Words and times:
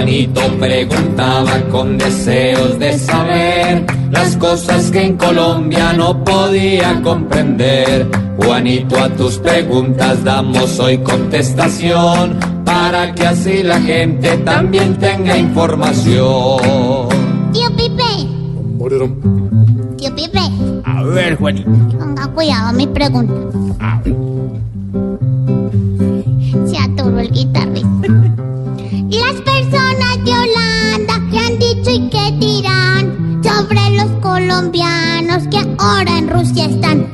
Juanito 0.00 0.40
preguntaba 0.58 1.60
con 1.70 1.98
deseos 1.98 2.78
de 2.78 2.98
saber 2.98 3.84
las 4.10 4.34
cosas 4.38 4.90
que 4.90 5.04
en 5.04 5.18
Colombia 5.18 5.92
no 5.92 6.24
podía 6.24 7.02
comprender. 7.02 8.08
Juanito, 8.38 8.98
a 8.98 9.10
tus 9.10 9.36
preguntas 9.36 10.24
damos 10.24 10.80
hoy 10.80 10.96
contestación 10.98 12.40
para 12.64 13.14
que 13.14 13.26
así 13.26 13.62
la 13.62 13.78
gente 13.78 14.38
también 14.38 14.96
tenga 14.96 15.36
información. 15.36 17.10
Tío 17.52 17.68
Pipe, 17.76 18.26
tío 19.98 20.16
Pipe, 20.16 20.40
A 20.82 21.02
ver, 21.02 21.36
Juanito. 21.36 21.70
ponga 21.98 22.26
cuidado 22.28 22.68
a 22.68 22.72
mi 22.72 22.86
pregunta. 22.86 23.34
Se 26.64 26.78
atoró 26.78 27.18
el 27.18 27.30
guitarrista. 27.30 27.59
Ahora 36.00 36.18
en 36.18 36.28
Rusia 36.28 36.64
están. 36.64 37.06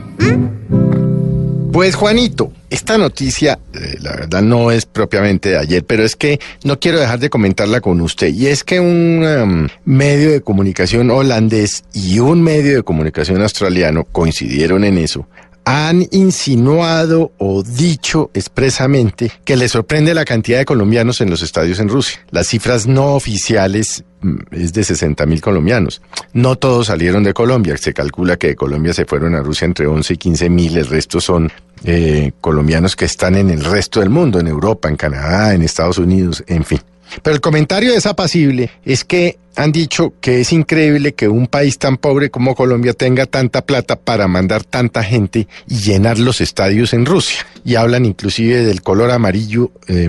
Pues 1.72 1.94
Juanito, 1.94 2.52
esta 2.70 2.96
noticia, 2.96 3.58
eh, 3.74 3.96
la 4.00 4.12
verdad 4.12 4.42
no 4.42 4.70
es 4.70 4.86
propiamente 4.86 5.50
de 5.50 5.58
ayer, 5.58 5.84
pero 5.84 6.04
es 6.04 6.16
que 6.16 6.40
no 6.64 6.78
quiero 6.78 7.00
dejar 7.00 7.18
de 7.18 7.28
comentarla 7.28 7.80
con 7.80 8.00
usted. 8.00 8.28
Y 8.28 8.46
es 8.46 8.64
que 8.64 8.80
un 8.80 9.24
um, 9.24 9.68
medio 9.84 10.30
de 10.30 10.40
comunicación 10.40 11.10
holandés 11.10 11.82
y 11.92 12.20
un 12.20 12.42
medio 12.42 12.76
de 12.76 12.82
comunicación 12.82 13.42
australiano 13.42 14.04
coincidieron 14.04 14.84
en 14.84 14.98
eso. 14.98 15.26
Han 15.68 16.06
insinuado 16.12 17.32
o 17.38 17.64
dicho 17.64 18.30
expresamente 18.34 19.32
que 19.44 19.56
les 19.56 19.72
sorprende 19.72 20.14
la 20.14 20.24
cantidad 20.24 20.58
de 20.58 20.64
colombianos 20.64 21.20
en 21.20 21.28
los 21.28 21.42
estadios 21.42 21.80
en 21.80 21.88
Rusia. 21.88 22.20
Las 22.30 22.46
cifras 22.46 22.86
no 22.86 23.16
oficiales 23.16 24.04
mm, 24.20 24.36
es 24.52 24.72
de 24.72 24.84
60 24.84 25.26
mil 25.26 25.40
colombianos. 25.40 26.02
No 26.32 26.54
todos 26.54 26.86
salieron 26.86 27.24
de 27.24 27.34
Colombia. 27.34 27.76
Se 27.78 27.92
calcula 27.92 28.36
que 28.36 28.46
de 28.46 28.54
Colombia 28.54 28.94
se 28.94 29.06
fueron 29.06 29.34
a 29.34 29.42
Rusia 29.42 29.64
entre 29.64 29.88
11 29.88 30.14
y 30.14 30.16
15 30.16 30.50
mil. 30.50 30.76
El 30.76 30.86
resto 30.86 31.20
son 31.20 31.50
eh, 31.82 32.30
colombianos 32.40 32.94
que 32.94 33.06
están 33.06 33.34
en 33.34 33.50
el 33.50 33.64
resto 33.64 33.98
del 33.98 34.10
mundo, 34.10 34.38
en 34.38 34.46
Europa, 34.46 34.88
en 34.88 34.96
Canadá, 34.96 35.52
en 35.52 35.62
Estados 35.62 35.98
Unidos, 35.98 36.44
en 36.46 36.64
fin. 36.64 36.80
Pero 37.22 37.34
el 37.34 37.40
comentario 37.40 37.92
desapacible 37.92 38.70
es 38.84 39.04
que 39.04 39.38
han 39.56 39.72
dicho 39.72 40.14
que 40.20 40.42
es 40.42 40.52
increíble 40.52 41.14
que 41.14 41.28
un 41.28 41.46
país 41.46 41.78
tan 41.78 41.96
pobre 41.96 42.30
como 42.30 42.54
Colombia 42.54 42.92
tenga 42.92 43.26
tanta 43.26 43.62
plata 43.62 43.96
para 43.96 44.28
mandar 44.28 44.64
tanta 44.64 45.02
gente 45.02 45.48
y 45.66 45.76
llenar 45.76 46.18
los 46.18 46.40
estadios 46.40 46.92
en 46.92 47.06
Rusia. 47.06 47.46
Y 47.64 47.74
hablan 47.74 48.04
inclusive 48.04 48.64
del 48.64 48.82
color 48.82 49.10
amarillo 49.10 49.72
eh, 49.88 50.08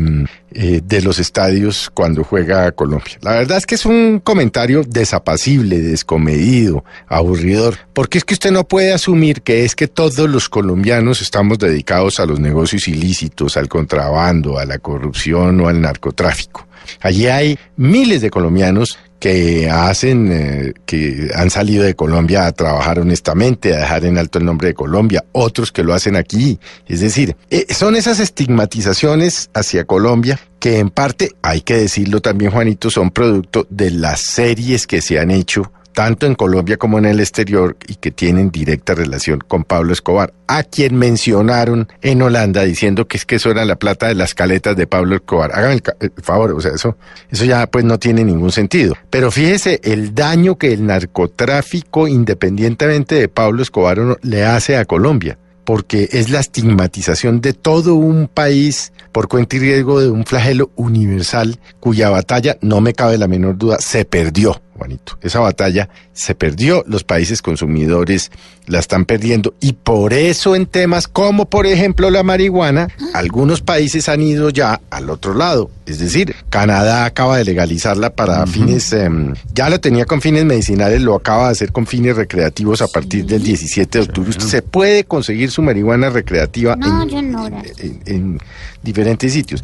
eh, 0.51 0.81
de 0.83 1.01
los 1.01 1.17
estadios 1.17 1.89
cuando 1.93 2.23
juega 2.23 2.71
Colombia. 2.73 3.17
La 3.21 3.31
verdad 3.31 3.57
es 3.57 3.65
que 3.65 3.75
es 3.75 3.85
un 3.85 4.19
comentario 4.19 4.83
desapacible, 4.83 5.79
descomedido, 5.81 6.83
aburridor, 7.07 7.77
porque 7.93 8.17
es 8.17 8.25
que 8.25 8.33
usted 8.33 8.51
no 8.51 8.67
puede 8.67 8.93
asumir 8.93 9.41
que 9.41 9.63
es 9.63 9.75
que 9.75 9.87
todos 9.87 10.29
los 10.29 10.49
colombianos 10.49 11.21
estamos 11.21 11.57
dedicados 11.57 12.19
a 12.19 12.25
los 12.25 12.39
negocios 12.39 12.87
ilícitos, 12.87 13.57
al 13.57 13.69
contrabando, 13.69 14.59
a 14.59 14.65
la 14.65 14.77
corrupción 14.77 15.59
o 15.61 15.69
al 15.69 15.81
narcotráfico. 15.81 16.66
Allí 17.01 17.27
hay 17.27 17.57
miles 17.75 18.21
de 18.21 18.29
colombianos 18.29 18.97
que 19.19 19.69
hacen, 19.69 20.31
eh, 20.31 20.73
que 20.85 21.29
han 21.33 21.49
salido 21.49 21.83
de 21.83 21.95
Colombia 21.95 22.45
a 22.45 22.51
trabajar 22.51 22.99
honestamente, 22.99 23.73
a 23.73 23.79
dejar 23.79 24.05
en 24.05 24.17
alto 24.17 24.37
el 24.37 24.45
nombre 24.45 24.69
de 24.69 24.73
Colombia, 24.73 25.25
otros 25.31 25.71
que 25.71 25.83
lo 25.83 25.93
hacen 25.93 26.15
aquí. 26.15 26.59
Es 26.87 26.99
decir, 27.01 27.35
eh, 27.49 27.65
son 27.73 27.95
esas 27.95 28.19
estigmatizaciones 28.19 29.49
hacia 29.53 29.85
Colombia 29.85 30.39
que 30.59 30.79
en 30.79 30.89
parte, 30.89 31.31
hay 31.41 31.61
que 31.61 31.77
decirlo 31.77 32.21
también, 32.21 32.51
Juanito, 32.51 32.89
son 32.89 33.11
producto 33.11 33.67
de 33.69 33.91
las 33.91 34.21
series 34.21 34.87
que 34.87 35.01
se 35.01 35.19
han 35.19 35.31
hecho 35.31 35.71
tanto 35.97 36.27
en 36.27 36.35
Colombia 36.35 36.77
como 36.77 36.99
en 36.99 37.05
el 37.05 37.19
exterior 37.19 37.75
y 37.87 37.95
que 37.95 38.11
tienen 38.11 38.51
directa 38.51 38.93
relación 38.93 39.39
con 39.39 39.63
Pablo 39.63 39.93
Escobar, 39.93 40.31
a 40.45 40.61
quien 40.61 40.95
mencionaron 40.95 41.87
en 42.03 42.21
Holanda 42.21 42.61
diciendo 42.65 43.07
que 43.07 43.17
es 43.17 43.25
que 43.25 43.37
eso 43.37 43.49
era 43.49 43.65
la 43.65 43.77
plata 43.77 44.07
de 44.07 44.13
las 44.13 44.35
caletas 44.35 44.77
de 44.77 44.85
Pablo 44.85 45.15
Escobar. 45.15 45.49
Háganme 45.55 45.81
el, 45.99 46.11
favor, 46.21 46.51
o 46.51 46.61
sea, 46.61 46.73
eso, 46.75 46.97
eso 47.31 47.45
ya 47.45 47.65
pues 47.65 47.83
no 47.83 47.97
tiene 47.97 48.23
ningún 48.23 48.51
sentido. 48.51 48.93
Pero 49.09 49.31
fíjese 49.31 49.79
el 49.81 50.13
daño 50.13 50.59
que 50.59 50.71
el 50.71 50.85
narcotráfico, 50.85 52.07
independientemente 52.07 53.15
de 53.15 53.27
Pablo 53.27 53.63
Escobar, 53.63 53.97
le 54.21 54.45
hace 54.45 54.77
a 54.77 54.85
Colombia 54.85 55.39
porque 55.67 56.07
es 56.13 56.29
la 56.29 56.39
estigmatización 56.39 57.41
de 57.41 57.51
todo 57.51 57.95
un 57.95 58.29
país 58.29 58.93
por 59.11 59.27
cuenta 59.27 59.57
y 59.57 59.59
riesgo 59.59 59.99
de 59.99 60.09
un 60.09 60.25
flagelo 60.25 60.71
universal 60.77 61.59
cuya 61.81 62.09
batalla, 62.09 62.57
no 62.61 62.79
me 62.79 62.93
cabe 62.93 63.17
la 63.17 63.27
menor 63.27 63.57
duda, 63.57 63.77
se 63.81 64.05
perdió, 64.05 64.61
Juanito. 64.77 65.17
Esa 65.21 65.39
batalla 65.39 65.89
se 66.13 66.35
perdió, 66.35 66.83
los 66.87 67.03
países 67.03 67.41
consumidores 67.41 68.31
la 68.67 68.79
están 68.79 69.05
perdiendo 69.05 69.53
y 69.59 69.73
por 69.73 70.13
eso 70.13 70.55
en 70.55 70.65
temas 70.65 71.07
como 71.07 71.45
por 71.45 71.65
ejemplo 71.67 72.09
la 72.09 72.23
marihuana, 72.23 72.87
algunos 73.13 73.61
países 73.61 74.09
han 74.09 74.21
ido 74.21 74.49
ya 74.49 74.81
al 74.89 75.09
otro 75.09 75.33
lado. 75.33 75.69
Es 75.85 75.99
decir, 75.99 76.35
Canadá 76.49 77.05
acaba 77.05 77.37
de 77.37 77.45
legalizarla 77.45 78.09
para 78.09 78.45
fines, 78.45 78.91
em, 78.91 79.33
ya 79.53 79.69
lo 79.69 79.79
tenía 79.79 80.05
con 80.05 80.21
fines 80.21 80.43
medicinales, 80.43 81.01
lo 81.01 81.15
acaba 81.15 81.45
de 81.45 81.51
hacer 81.53 81.71
con 81.71 81.87
fines 81.87 82.15
recreativos 82.17 82.81
a 82.81 82.87
partir 82.87 83.25
del 83.25 83.41
17 83.41 83.99
de 83.99 84.03
octubre. 84.05 84.29
Usted 84.31 84.45
se 84.47 84.61
puede 84.61 85.05
conseguir 85.05 85.49
su 85.49 85.61
marihuana 85.61 86.09
recreativa 86.09 86.75
No, 86.75 87.03
en, 87.03 87.09
yo 87.09 87.21
no. 87.21 87.47
en- 87.47 88.01
en 88.05 88.39
diferentes 88.83 89.31
sitios. 89.31 89.63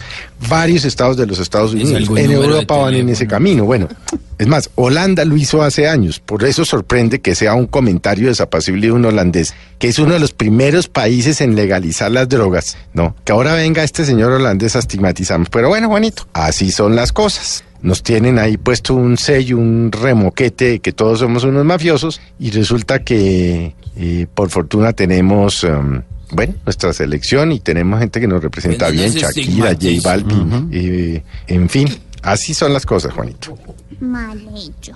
Varios 0.49 0.85
estados 0.85 1.17
de 1.17 1.25
los 1.27 1.39
Estados 1.39 1.73
Unidos, 1.73 2.09
en 2.17 2.31
Europa 2.31 2.77
van 2.77 2.93
en 2.93 3.09
ese 3.09 3.27
camino. 3.27 3.65
Bueno, 3.65 3.87
es 4.37 4.47
más, 4.47 4.69
Holanda 4.75 5.25
lo 5.25 5.37
hizo 5.37 5.61
hace 5.61 5.87
años. 5.87 6.19
Por 6.19 6.43
eso 6.43 6.65
sorprende 6.65 7.21
que 7.21 7.35
sea 7.35 7.53
un 7.53 7.67
comentario 7.67 8.27
desapacible 8.27 8.87
de 8.87 8.91
un 8.91 9.05
holandés, 9.05 9.53
que 9.79 9.87
es 9.87 9.99
uno 9.99 10.13
de 10.13 10.19
los 10.19 10.33
primeros 10.33 10.87
países 10.87 11.41
en 11.41 11.55
legalizar 11.55 12.11
las 12.11 12.29
drogas, 12.29 12.77
¿no? 12.93 13.15
Que 13.23 13.31
ahora 13.31 13.53
venga 13.53 13.83
este 13.83 14.05
señor 14.05 14.31
holandés 14.31 14.75
a 14.75 14.79
estigmatizarnos. 14.79 15.49
Pero 15.49 15.69
bueno, 15.69 15.87
Juanito, 15.87 16.27
así 16.33 16.71
son 16.71 16.95
las 16.95 17.11
cosas. 17.11 17.63
Nos 17.81 18.01
tienen 18.01 18.39
ahí 18.39 18.57
puesto 18.57 18.93
un 18.93 19.17
sello, 19.17 19.57
un 19.57 19.91
remoquete 19.91 20.65
de 20.65 20.79
que 20.79 20.93
todos 20.93 21.19
somos 21.19 21.43
unos 21.43 21.65
mafiosos 21.65 22.21
y 22.39 22.51
resulta 22.51 23.03
que 23.03 23.75
eh, 23.97 24.27
por 24.33 24.49
fortuna 24.49 24.93
tenemos... 24.93 25.63
em, 25.63 26.01
bueno, 26.31 26.55
nuestra 26.65 26.93
selección 26.93 27.51
y 27.51 27.59
tenemos 27.59 27.99
gente 27.99 28.19
que 28.19 28.27
nos 28.27 28.41
representa 28.41 28.89
bien, 28.89 29.11
Shakira, 29.11 29.73
J. 29.73 29.87
Balvin, 30.03 30.69
eh, 30.71 31.21
en 31.45 31.69
fin, 31.69 31.87
así 32.23 32.53
son 32.53 32.73
las 32.73 32.85
cosas, 32.85 33.13
Juanito. 33.13 33.57
Mal 33.99 34.39
hecho. 34.55 34.93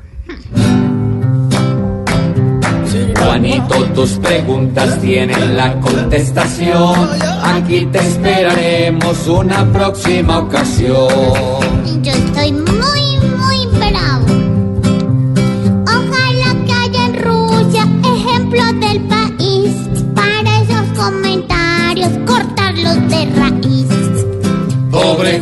Juanito, 3.20 3.86
tus 3.94 4.12
preguntas 4.14 5.00
tienen 5.02 5.56
la 5.56 5.80
contestación. 5.80 7.10
Aquí 7.44 7.86
te 7.88 8.00
esperaremos 8.00 9.28
una 9.28 9.72
próxima 9.72 10.40
ocasión. 10.40 12.04
Yo 12.04 12.12
estoy 12.12 12.52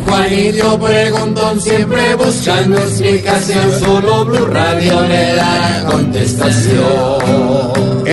Pobre 0.04 0.28
Juanito 0.28 0.78
preguntón, 0.78 1.60
siempre 1.60 2.14
buscando 2.16 2.78
explicación. 2.78 3.80
Solo 3.80 4.24
Blue 4.24 4.46
Radio 4.46 5.02
le 5.02 5.34
da 5.34 5.82
la 5.82 5.90
contestación. 5.90 8.06